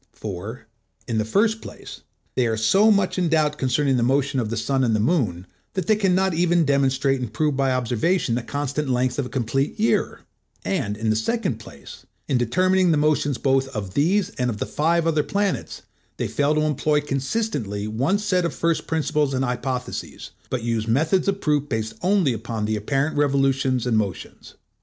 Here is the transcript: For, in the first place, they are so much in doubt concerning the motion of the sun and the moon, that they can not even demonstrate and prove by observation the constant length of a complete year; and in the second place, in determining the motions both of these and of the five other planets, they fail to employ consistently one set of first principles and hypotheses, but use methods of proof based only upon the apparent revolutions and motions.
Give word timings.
For, 0.13 0.65
in 1.07 1.19
the 1.19 1.25
first 1.25 1.61
place, 1.61 2.01
they 2.33 2.47
are 2.47 2.57
so 2.57 2.89
much 2.89 3.19
in 3.19 3.29
doubt 3.29 3.59
concerning 3.59 3.97
the 3.97 4.01
motion 4.01 4.39
of 4.39 4.49
the 4.49 4.57
sun 4.57 4.83
and 4.83 4.95
the 4.95 4.99
moon, 4.99 5.45
that 5.75 5.85
they 5.85 5.95
can 5.95 6.15
not 6.15 6.33
even 6.33 6.65
demonstrate 6.65 7.19
and 7.19 7.31
prove 7.31 7.55
by 7.55 7.71
observation 7.71 8.33
the 8.33 8.41
constant 8.41 8.89
length 8.89 9.19
of 9.19 9.27
a 9.27 9.29
complete 9.29 9.79
year; 9.79 10.21
and 10.65 10.97
in 10.97 11.11
the 11.11 11.15
second 11.15 11.59
place, 11.59 12.03
in 12.27 12.39
determining 12.39 12.89
the 12.89 12.97
motions 12.97 13.37
both 13.37 13.67
of 13.75 13.93
these 13.93 14.31
and 14.39 14.49
of 14.49 14.57
the 14.57 14.65
five 14.65 15.05
other 15.05 15.21
planets, 15.21 15.83
they 16.17 16.27
fail 16.27 16.55
to 16.55 16.61
employ 16.61 16.99
consistently 16.99 17.87
one 17.87 18.17
set 18.17 18.43
of 18.43 18.55
first 18.55 18.87
principles 18.87 19.35
and 19.35 19.45
hypotheses, 19.45 20.31
but 20.49 20.63
use 20.63 20.87
methods 20.87 21.27
of 21.27 21.41
proof 21.41 21.69
based 21.69 21.93
only 22.01 22.33
upon 22.33 22.65
the 22.65 22.75
apparent 22.75 23.15
revolutions 23.15 23.85
and 23.85 23.99
motions. 23.99 24.55